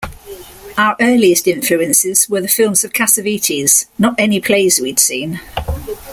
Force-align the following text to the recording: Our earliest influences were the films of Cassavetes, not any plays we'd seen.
Our 0.79 0.95
earliest 0.99 1.45
influences 1.47 2.27
were 2.27 2.41
the 2.41 2.47
films 2.47 2.83
of 2.83 2.91
Cassavetes, 2.91 3.85
not 3.99 4.15
any 4.17 4.39
plays 4.39 4.79
we'd 4.81 4.97
seen. 4.97 5.39